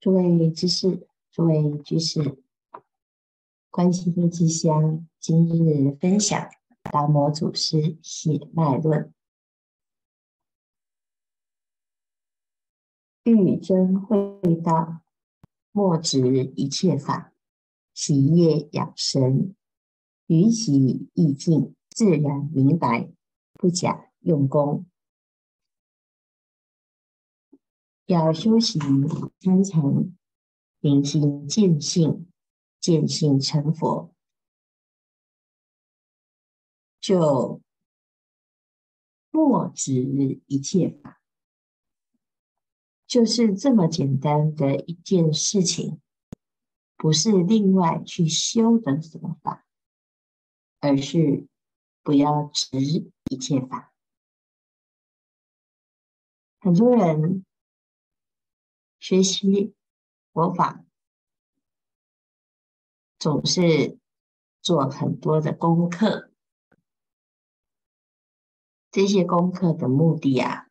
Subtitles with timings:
[0.00, 2.38] 诸位居士，诸位居士，
[3.68, 6.48] 观心之乡今日分享
[6.84, 9.12] 达摩祖师血脉论，
[13.24, 14.16] 欲真会
[14.64, 15.02] 道，
[15.70, 17.34] 莫执一切法，
[17.92, 19.54] 洗业养神，
[20.28, 23.12] 于习意境，自然明白，
[23.52, 24.86] 不假用功。
[28.12, 28.80] 要修行
[29.38, 29.80] 参禅，
[30.80, 32.28] 明心见性，
[32.80, 34.12] 见性成佛，
[37.00, 37.62] 就
[39.30, 41.20] 莫执一切法，
[43.06, 46.00] 就是这么简单的一件事情，
[46.96, 49.64] 不是另外去修的什么法，
[50.80, 51.46] 而是
[52.02, 52.76] 不要执
[53.30, 53.94] 一切法。
[56.58, 57.44] 很多人。
[59.00, 59.74] 学习
[60.32, 60.84] 佛法，
[63.18, 63.98] 总是
[64.60, 66.30] 做很多的功课。
[68.90, 70.68] 这些功课的目的啊，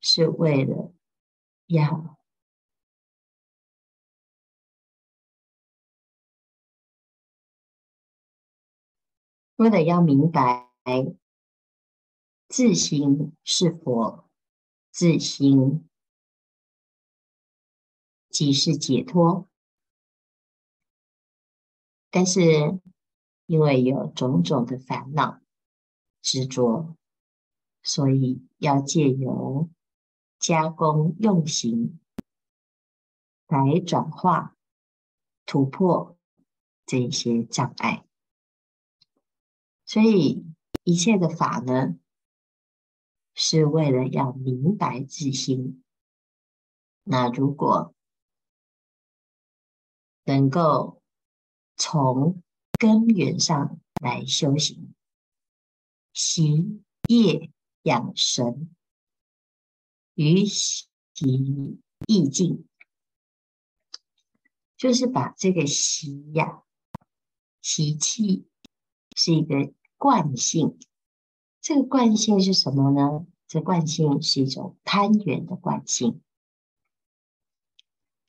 [0.00, 0.92] 是为了
[1.66, 2.18] 要
[9.56, 10.70] 为了要明白
[12.48, 14.28] 自心是佛，
[14.90, 15.88] 自心。
[18.32, 19.46] 即是解脱，
[22.10, 22.80] 但是
[23.44, 25.42] 因为有种种的烦恼
[26.22, 26.96] 执着，
[27.82, 29.68] 所以要借由
[30.38, 32.00] 加工用行
[33.46, 34.56] 来转化、
[35.44, 36.16] 突破
[36.86, 38.06] 这些障碍。
[39.84, 40.46] 所以
[40.84, 41.98] 一切的法呢，
[43.34, 45.84] 是为了要明白自心。
[47.04, 47.94] 那如果
[50.24, 51.02] 能够
[51.76, 52.42] 从
[52.78, 54.94] 根源上来修行，
[56.12, 57.50] 习业
[57.82, 58.74] 养神，
[60.14, 60.88] 于习
[62.06, 62.66] 意境，
[64.76, 66.62] 就是把这个习呀、
[67.60, 68.46] 习气
[69.16, 70.78] 是一个惯性。
[71.60, 73.26] 这个惯性是什么呢？
[73.46, 76.20] 这惯性是一种攀缘的惯性。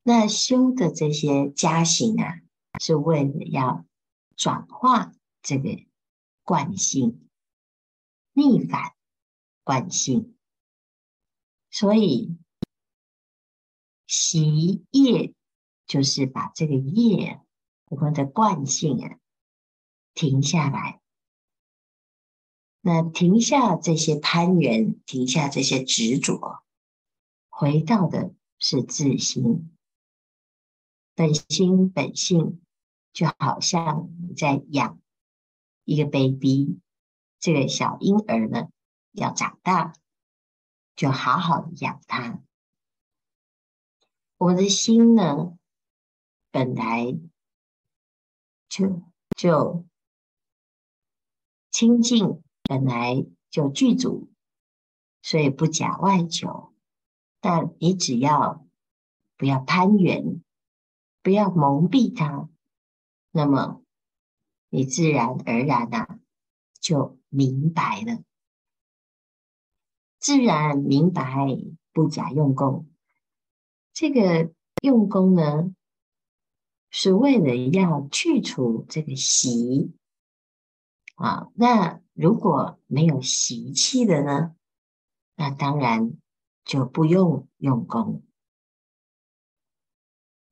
[0.04, 2.42] 那修的这些加行啊，
[2.80, 3.86] 是为了要
[4.36, 5.86] 转化这个
[6.44, 7.30] 惯性，
[8.34, 8.94] 逆反
[9.64, 10.36] 惯性。
[11.72, 12.38] 所以
[14.06, 15.34] 习业
[15.88, 17.42] 就是把这个业，
[17.86, 19.18] 我们的惯性啊，
[20.14, 21.00] 停下来。
[22.82, 26.62] 那停下这些攀缘，停下这些执着，
[27.48, 29.73] 回到的是自心。
[31.16, 32.60] 本心本性，
[33.12, 35.00] 就好像你在养
[35.84, 36.80] 一个 baby，
[37.40, 38.70] 这个小婴儿呢，
[39.12, 39.94] 要长大，
[40.96, 42.42] 就好好的养他。
[44.38, 45.58] 我的心呢，
[46.50, 47.16] 本来
[48.68, 49.04] 就
[49.38, 49.86] 就
[51.70, 54.32] 清净，本来就具足，
[55.22, 56.74] 所以不假外求。
[57.40, 58.66] 但你只要
[59.38, 60.42] 不要攀缘。
[61.24, 62.50] 不要蒙蔽它，
[63.32, 63.82] 那么
[64.70, 66.20] 你自然而然呐、
[66.80, 68.22] 就明白了。
[70.20, 71.24] 自然明白，
[71.92, 72.88] 不假用功。
[73.94, 74.52] 这个
[74.82, 75.74] 用功呢，
[76.90, 79.94] 是为了要去除这个习
[81.16, 81.50] 啊。
[81.56, 84.56] 那如果没有习气的呢，
[85.36, 86.18] 那当然
[86.66, 88.24] 就不用用功。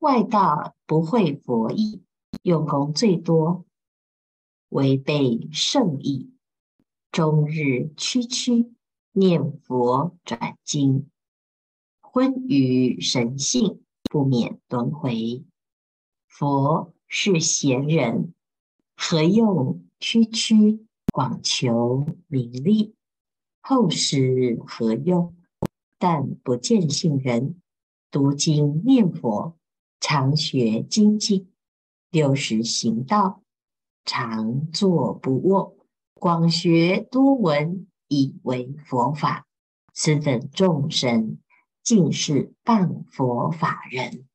[0.01, 2.01] 外道不会佛意，
[2.41, 3.65] 用功最多，
[4.69, 6.31] 违背圣意，
[7.11, 8.73] 终日区区
[9.11, 11.07] 念佛转经，
[11.99, 15.45] 昏于神性，不免轮回。
[16.27, 18.33] 佛是贤人，
[18.97, 20.83] 何用区区
[21.13, 22.95] 广求名利？
[23.61, 25.35] 后世何用？
[25.99, 27.61] 但不见性人，
[28.09, 29.55] 读经念佛。
[30.01, 31.53] 常学精进，
[32.09, 33.43] 六时行道，
[34.03, 35.77] 常坐不卧，
[36.15, 39.47] 广学多闻，以为佛法。
[39.93, 41.37] 此等众生，
[41.83, 44.27] 尽是谤佛法人。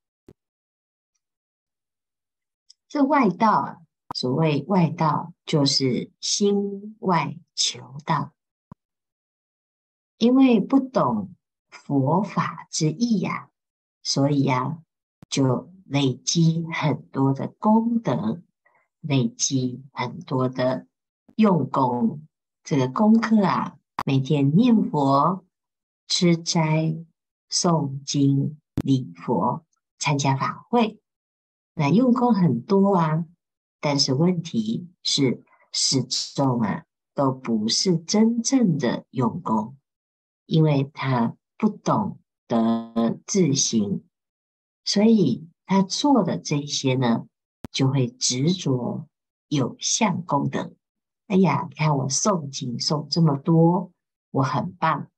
[2.88, 3.82] 这外道，
[4.14, 8.32] 所谓外道，就是心外求道，
[10.18, 11.34] 因为不懂
[11.68, 13.50] 佛法之意呀、
[14.02, 14.82] 所以呀、
[15.36, 18.40] 就累积很多的功德，
[19.02, 20.86] 累积很多的
[21.34, 22.26] 用功。
[22.64, 25.44] 这个功课啊，每天念佛、
[26.08, 26.96] 吃斋、
[27.50, 29.66] 诵经、礼佛、
[29.98, 30.98] 参加法会，
[31.74, 33.26] 那用功很多啊。
[33.78, 39.76] 但是问题是，始终啊，都不是真正的用功，
[40.46, 44.02] 因为他不懂得自行，
[44.86, 47.26] 所以他做的这些呢，
[47.70, 49.06] 就会执着
[49.48, 50.72] 有相功德。
[51.26, 53.92] 哎呀，你看我诵经诵这么多，
[54.30, 55.08] 我很棒，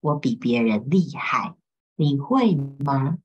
[0.00, 1.54] 我比别人厉害，
[1.94, 3.18] 你会吗？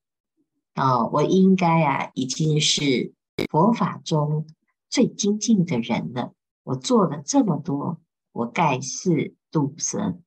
[0.75, 3.13] 哦，我应该啊，已经是
[3.49, 4.45] 佛法中。
[4.89, 6.33] 最精进的人了，
[6.63, 7.99] 我做了这么多，
[8.31, 10.21] 我盖世度生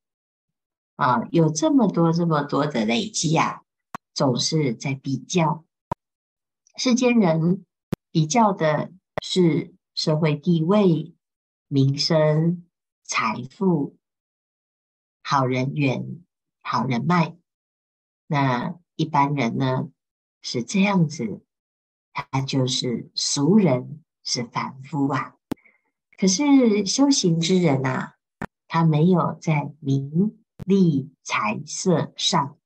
[0.97, 1.25] 啊！
[1.31, 3.61] 有这么多这么多的累积啊，
[4.13, 5.63] 总是在比较。
[6.77, 7.65] 世间人
[8.11, 8.91] 比较的
[9.21, 11.13] 是社会地位、
[11.67, 12.65] 名声、
[13.03, 13.97] 财富、
[15.21, 16.23] 好人缘、
[16.61, 17.35] 好人脉。
[18.27, 19.89] 那一般人呢，
[20.41, 21.41] 是这样子，
[22.13, 24.03] 他就是俗人。
[24.29, 25.37] 是凡夫啊，
[26.17, 28.17] 可是修行之人、啊，
[28.67, 32.57] 他没有在名利财色上，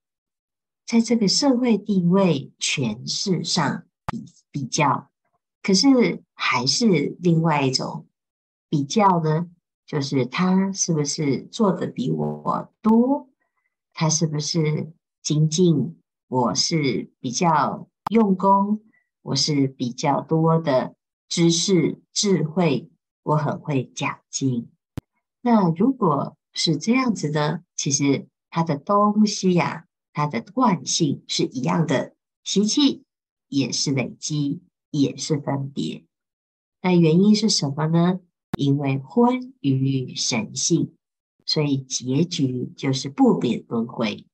[0.87, 5.09] 在这个社会地位、权势上比比较，
[5.62, 8.07] 可是还是另外一种
[8.69, 9.50] 比较呢，
[9.86, 13.30] 就是他是不是做的比我多，
[13.94, 18.81] 他是不是精进，我是比较用功，
[19.21, 20.95] 我是比较多的。
[21.30, 22.92] 知识智慧，
[23.24, 24.69] 我很会讲经。
[25.39, 27.62] 那如果是这样子呢？
[27.77, 33.06] 其实它的东西呀、啊，它的惯性是一样的，习气
[33.51, 36.06] 也是累积，也是分别。
[36.81, 38.19] 那原因是什么呢？
[38.57, 40.95] 因为昏于神性，
[41.45, 44.25] 所以结局就是不免轮回。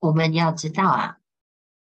[0.00, 1.18] 我们要知道啊，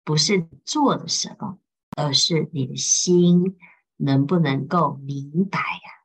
[0.04, 1.60] 不是做的什么。
[1.98, 3.58] 而是你的心
[3.96, 6.04] 能不能够明白呀、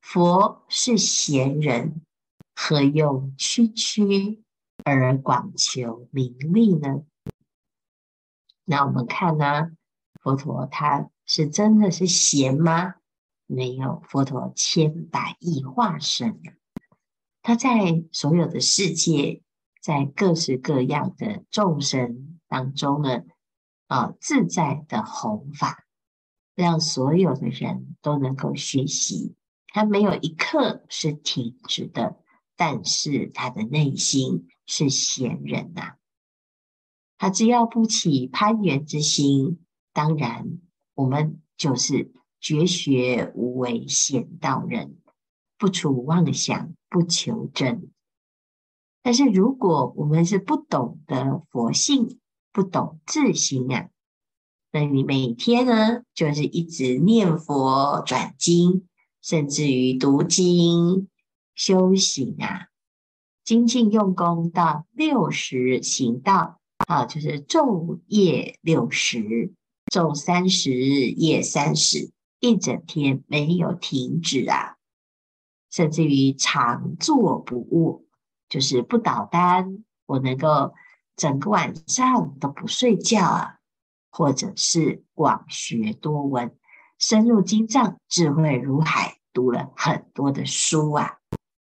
[0.00, 2.02] 佛是贤人，
[2.54, 4.44] 何用区区
[4.84, 7.02] 而广求名利呢？
[8.72, 9.72] 那我们看呢、
[10.22, 12.94] 佛陀他是真的是贤吗？
[13.46, 16.40] 没有，佛陀千百亿化身，
[17.42, 19.42] 他在所有的世界，
[19.82, 23.24] 在各式各样的众生当中呢。
[23.88, 25.84] 啊，自在的弘法，
[26.54, 29.34] 让所有的人都能够学习。
[29.66, 32.16] 他没有一刻是停止的，
[32.56, 35.96] 但是他的内心是闲人呐、
[37.22, 39.60] 他只要不起攀缘之心，
[39.92, 40.58] 当然
[40.92, 42.10] 我们就是
[42.40, 44.96] 绝学无为显道人，
[45.56, 47.92] 不除妄想，不求真。
[49.04, 52.18] 但是如果我们是不懂得佛性，
[52.52, 53.88] 不懂自性啊，
[54.72, 58.88] 那你每天呢，就是一直念佛、转经，
[59.22, 61.08] 甚至于读经、
[61.54, 62.66] 修行啊，
[63.44, 69.52] 精进用功到六十行道啊，就是昼夜六十，
[69.92, 72.10] 昼三十，夜三十，
[72.40, 74.76] 一整天没有停止啊，
[75.70, 78.02] 甚至于常坐不卧，
[78.48, 80.74] 就是不倒单，我能够。
[81.14, 83.58] 整个晚上都不睡觉啊，
[84.10, 86.56] 或者是广学多闻，
[86.98, 91.18] 深入经藏，智慧如海，读了很多的书啊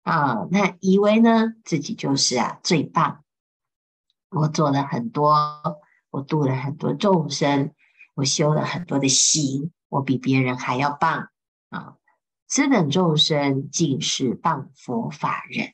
[0.04, 3.24] 啊，那以为呢自己就是啊最棒，
[4.30, 5.36] 我做了很多，
[6.12, 7.74] 我度了很多众生，
[8.16, 11.30] 我修了很多的行，我比别人还要棒
[11.70, 11.96] 啊！
[12.48, 15.74] 此等众生尽是谤佛法人，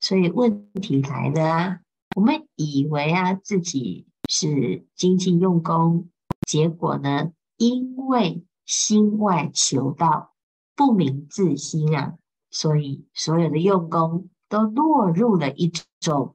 [0.00, 1.80] 所以问题来了啊。
[2.16, 6.10] 我们以为啊自己是精进用功，
[6.46, 10.32] 结果呢，因为心外求道，
[10.76, 12.14] 不明自心啊，
[12.50, 16.33] 所以所有的用功都落入了一种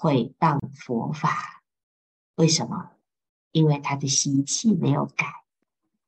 [0.00, 1.62] 毁谤佛法。
[2.36, 2.92] 为什么？
[3.52, 5.26] 因为他的习气没有改，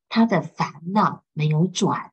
[0.09, 2.11] 他的烦恼没有转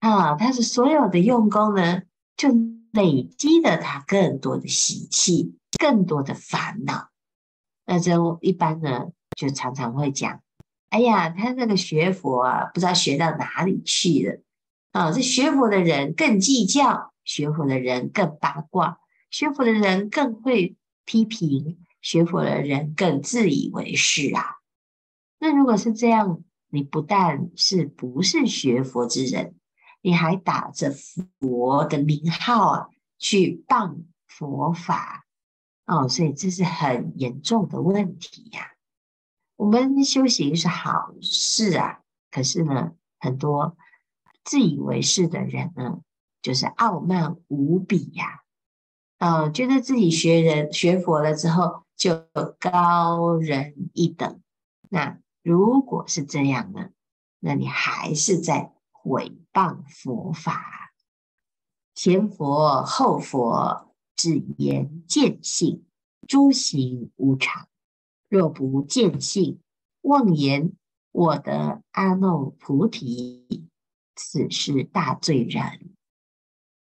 [0.00, 2.02] 啊，他是所有的用功呢，
[2.36, 2.48] 就
[2.90, 5.56] 累积了他更多的习气。
[5.78, 7.10] 更多的烦恼，
[7.84, 10.40] 那这一般呢，就常常会讲
[10.90, 14.42] ：“哎呀，他那个学佛啊，不知道学到哪里去了
[14.92, 15.12] 啊！
[15.12, 19.00] 这学佛的人更计较，学佛的人更八卦，
[19.34, 24.58] 学佛的人更会批评，学佛的人更自以为是啊。
[25.40, 29.56] 那如果是这样，你不但是不是学佛之人，
[30.02, 30.92] 你还打着
[31.40, 32.88] 佛的名号啊，
[33.18, 35.26] 去谤佛法
[35.84, 38.70] 哦，所以这是很严重的问题呀、啊。
[39.56, 43.76] 我们修行是好事啊，可是呢，很多
[44.44, 46.02] 自以为是的人呢，
[46.40, 48.43] 就是傲慢无比呀、啊，
[49.24, 52.26] 哦，觉得自己学人学佛了之后就
[52.60, 54.42] 高人一等。
[54.90, 56.90] 那如果是这样呢，
[57.40, 60.92] 那你还是在毁谤佛法。
[61.94, 65.86] 前佛后佛，只言见性，
[66.28, 67.66] 诸行无常。
[68.28, 69.58] 若不见性，
[70.02, 70.72] 妄言
[71.12, 73.70] 我得阿耨菩提，
[74.14, 75.94] 此是大罪人。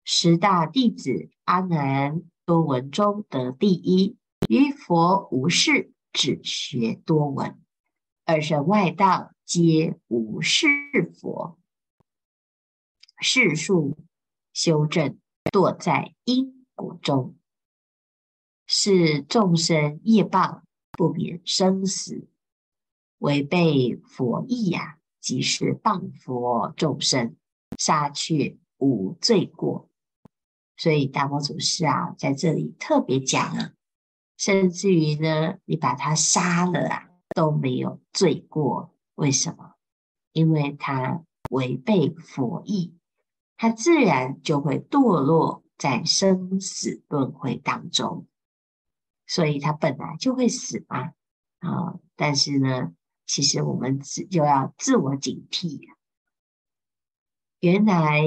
[0.08, 4.16] 十大弟子阿难多闻中得第一，
[4.48, 7.60] 于佛无事，只学多闻。
[8.24, 10.68] 二乘外道皆无是
[11.12, 11.58] 佛，
[13.20, 13.98] 世数
[14.52, 15.18] 修正
[15.50, 17.36] 堕在因果中，
[18.64, 20.62] 是众生业报。
[20.92, 22.26] 不免生死，
[23.18, 27.36] 违背佛意呀，即是谤佛众生，
[27.76, 29.90] 杀却无罪过。
[30.76, 33.72] 所以大魔祖师啊，在这里特别讲啊，
[34.36, 38.94] 甚至于呢，你把他杀了啊，都没有罪过。
[39.14, 39.74] 为什么？
[40.32, 42.94] 因为他违背佛意，
[43.56, 48.26] 他自然就会堕落在生死轮回当中。
[49.26, 51.12] 所以他本来就会死嘛，
[51.58, 51.98] 啊！
[52.14, 52.92] 但是呢，
[53.26, 55.80] 其实我们自就要自我警惕。
[57.58, 58.22] 原来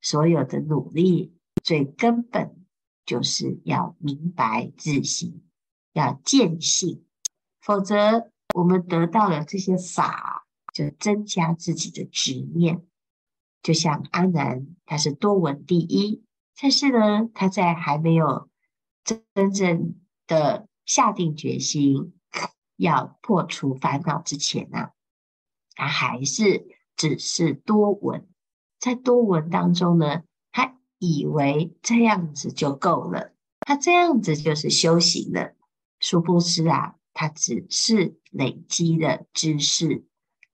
[0.00, 1.34] 所有的努力
[1.70, 2.66] 最根本
[3.06, 5.44] 就是要明白自性，
[5.92, 7.04] 要见性，
[7.60, 12.84] 否则我们得到了这些法，就增加自己的执念。
[13.62, 16.24] 就像阿难，他是多闻第一，
[16.60, 18.50] 但是呢，他在还没有
[19.04, 19.94] 真正
[20.26, 22.18] 的下定决心
[22.74, 24.90] 要破除烦恼之前呢、啊，
[25.76, 28.28] 他还是只是多闻，
[28.80, 30.24] 在多闻当中呢，
[31.00, 35.56] 以为这样子就够了，他这样子就是修行了。
[35.98, 40.04] 殊不知啊，他只是累积了知识，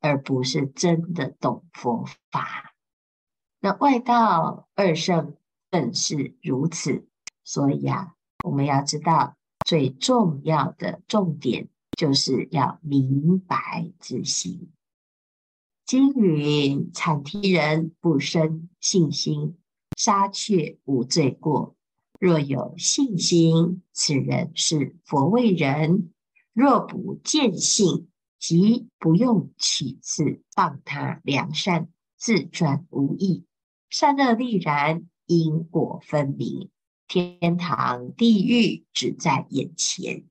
[0.01, 2.75] 而不是真的懂佛法。
[3.61, 5.37] 那外道二圣
[5.71, 7.07] 更是如此，
[7.45, 9.37] 所以啊，我们要知道。
[9.67, 14.71] 最重要的重点就是要明白自心。
[15.85, 19.59] 经云：阐提人不生信心，
[19.97, 21.75] 杀却无罪过。
[22.21, 26.11] 若有信心，此人是佛为人；
[26.53, 33.45] 若不见性，即不用取次谤他良善，自转无益。
[33.91, 36.71] 善恶立然，因果分明。
[37.09, 40.25] 天堂、地狱只在眼前，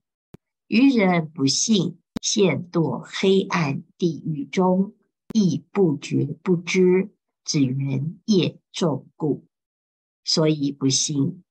[0.68, 4.94] 愚人不信，陷堕黑暗地狱中，
[5.34, 7.12] 亦不觉不知，
[7.46, 9.46] 只缘业重故，
[10.26, 11.44] 所以不信。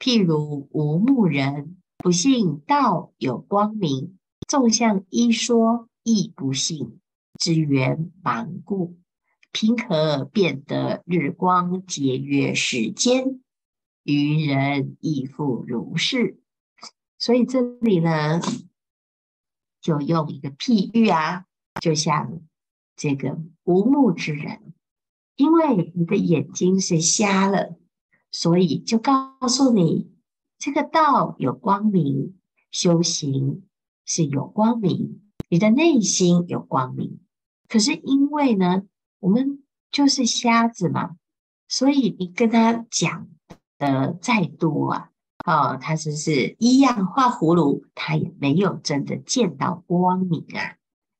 [0.00, 6.98] 譬如无目人，不信道有光明，纵向一说，亦不信，
[7.38, 8.96] 只缘盲故。
[9.52, 13.40] 凭何辨得日光节约时间？
[14.02, 16.40] 愚人亦复如是，
[17.18, 18.40] 所以这里呢，
[19.80, 21.46] 就用一个譬喻啊，
[21.80, 22.42] 就像
[22.96, 24.74] 这个无目之人，
[25.36, 27.78] 因为你的眼睛是瞎了，
[28.34, 30.10] 所以就告诉你，
[30.58, 32.34] 这个道有光明，
[32.72, 33.62] 修行
[34.04, 37.20] 是有光明，你的内心有光明。
[37.68, 38.82] 可是因为呢，
[39.20, 39.62] 我们
[39.92, 41.16] 就是瞎子嘛，
[41.68, 43.28] 所以你跟他讲。
[43.76, 45.10] 的再多啊，
[45.44, 50.78] 哦，他只是一样画葫芦，他也没有真的见到光明啊，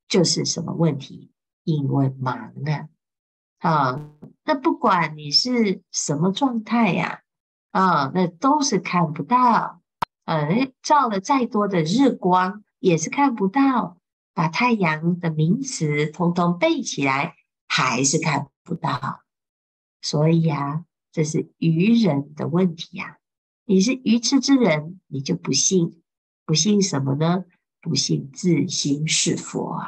[0.09, 1.33] 就是什么问题？
[1.65, 2.89] 因为盲啊，
[3.65, 4.11] 啊、
[4.45, 7.23] 那不管你是什么状态呀，
[7.71, 9.81] 啊，那都是看不到，
[10.27, 13.97] 呃，照了再多的日光也是看不到，
[14.35, 19.23] 把太阳的名词通通背起来还是看不到，
[20.03, 20.85] 所以呀。
[21.15, 23.19] 这是愚人的问题呀、啊！
[23.67, 26.03] 你是愚痴之人，你就不信，
[26.45, 27.45] 不信什么呢？
[27.81, 29.87] 不信自心是佛啊！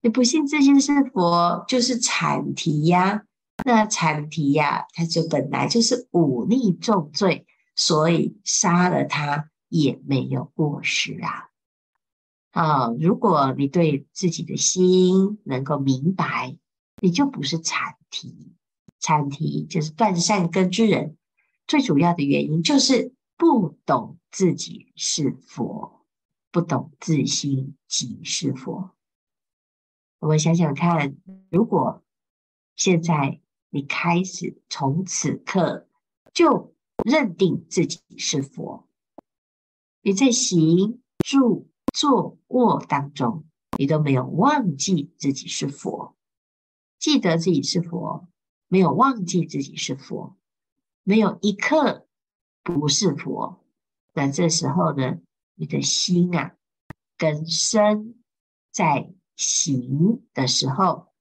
[0.00, 3.24] 你不信自心是佛，就是阐提呀。
[3.64, 11.48] 那阐提呀，它就本来就是忤逆重罪，所以杀了他也没有过失啊。
[12.52, 16.56] 啊，如果你对自己的心能够明白，
[17.02, 18.54] 你就不是阐提。
[19.00, 21.16] 阐提就是断善根之人，
[21.66, 26.04] 最主要的原因就是不懂自己是佛，
[26.50, 28.90] 不懂自心即是佛。
[30.20, 31.16] 我们想想看，
[31.48, 32.02] 如果
[32.74, 35.86] 现在你开始从此刻
[36.34, 38.88] 就认定自己是佛，
[40.02, 43.44] 你在行住坐卧当中，
[43.78, 46.16] 你都没有忘记自己是佛，
[46.98, 48.26] 记得自己是佛，
[48.66, 50.36] 没有忘记自己是佛，
[51.04, 52.08] 没有一刻
[52.64, 53.64] 不是佛。
[54.14, 55.20] 那这时候呢，
[55.54, 56.56] 你的心啊，
[57.16, 58.16] 跟身
[58.72, 59.12] 在。
[59.38, 61.12] 行的时候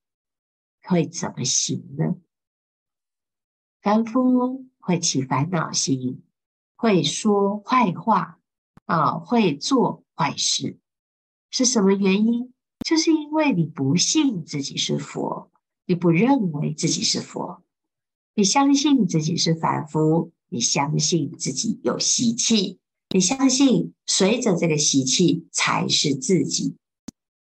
[0.81, 2.15] 会怎么行呢？
[3.79, 6.23] 凡夫会起烦恼心，
[6.75, 8.39] 会说坏话
[8.85, 10.79] 啊，会做坏事，
[11.51, 12.51] 是什么原因？
[12.83, 15.51] 就是因为你不信自己是佛，
[15.85, 17.63] 你不认为自己是佛，
[18.33, 22.79] 你相信自己是凡夫，你相信自己有习气，
[23.13, 26.75] 你相信随着这个习气才是自己。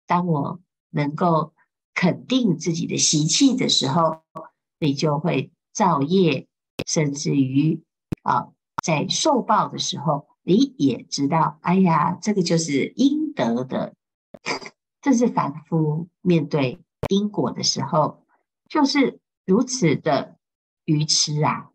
[0.09, 1.53] 当我能够
[1.93, 4.23] 肯定自己的习气的时候，
[4.79, 6.47] 你就会造业，
[6.87, 7.83] 甚至于
[8.23, 8.47] 啊，
[8.83, 13.93] 在受报的时候，你也知道，哎呀，这个就是应得的。
[14.99, 18.25] 这是凡夫面对因果的时候，
[18.67, 20.39] 就是如此的
[20.85, 21.69] 愚痴啊。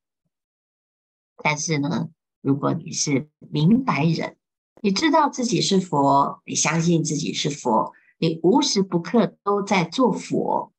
[1.41, 2.09] 但是呢，
[2.43, 4.37] 如果你是明白人，
[4.83, 7.93] 你知道自己是佛，你相信自己是佛。
[8.25, 10.73] 你无时不刻都在做佛，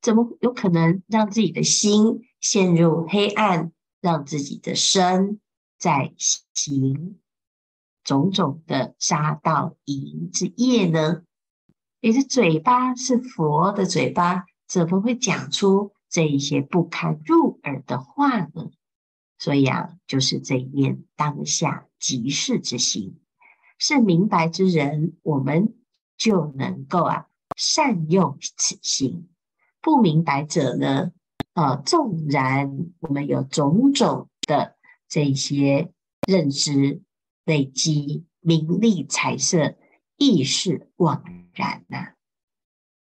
[0.00, 5.38] 怎么有可能让自己的心陷入黑暗，让自己的身
[5.78, 7.18] 在行
[8.02, 11.22] 种种的杀盗淫之业呢？
[12.00, 18.70] 你的嘴巴是佛的嘴巴，怎么会讲出这一些不堪入耳的话呢？
[19.38, 23.20] 所以啊，就是这一念当下即是之心，
[23.78, 25.74] 是明白之人，我们。
[26.16, 27.26] 就能够啊
[27.56, 29.28] 善用此心，
[29.80, 31.12] 不明白者呢，
[31.52, 34.76] 啊纵然我们有种种的
[35.08, 35.92] 这些
[36.26, 37.02] 认知
[37.44, 39.76] 累积，名利财色
[40.16, 42.14] 亦是枉然呐！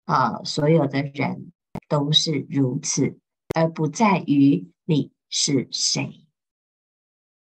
[0.05, 1.53] 啊，所有的人
[1.89, 3.19] 都是如此，
[3.55, 6.27] 而不在于你是谁。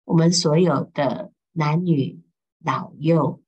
[0.05, 2.21] 我们所有的男女
[2.63, 3.41] 老幼，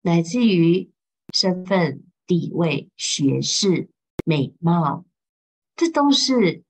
[0.00, 0.93] 乃至于。
[1.34, 3.90] 身份、地位、学识、
[4.24, 5.04] 美貌，
[5.74, 6.62] 这都是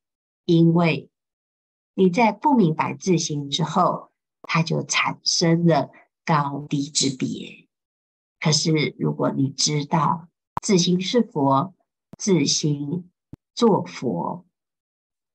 [0.47, 1.11] 因为
[1.95, 5.91] 你在不明白自心之后，它就产生了
[6.25, 7.69] 高低之别。
[8.41, 10.29] 可是，如果你知道
[10.63, 11.75] 自心是佛，
[12.17, 13.11] 自心
[13.55, 14.47] 做佛，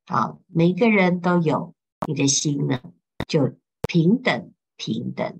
[0.07, 1.75] 好，每个人都有
[2.07, 2.81] 你的心呢，
[3.27, 3.55] 就
[3.87, 5.39] 平等平等。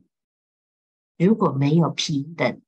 [1.18, 2.62] 如果没有平等，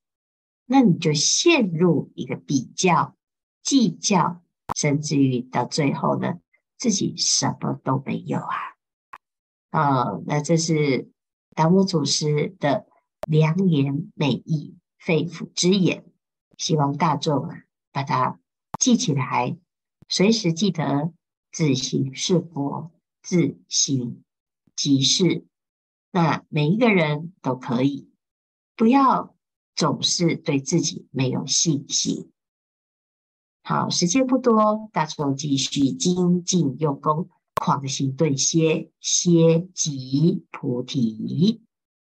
[0.72, 3.14] 那你就陷入一个比较、
[3.62, 4.42] 计较，
[4.74, 6.38] 甚至于到最后呢，
[6.78, 8.56] 自己什么都没有啊！
[9.70, 11.10] 哦，那这是
[11.54, 12.86] 达摩祖师的
[13.28, 16.06] 良言美意、肺腑之言，
[16.56, 18.40] 希望大众啊把它
[18.78, 19.58] 记起来，
[20.08, 21.12] 随时记得
[21.50, 24.24] 自心是佛，自心
[24.74, 25.44] 即是。
[26.12, 28.10] 那每一个人都可以，
[28.74, 29.34] 不要。
[29.82, 32.30] 总是对自己没有信心。
[33.64, 41.62] 好，时间不多，大众继续精进用功，狂行顿歇，歇即菩提。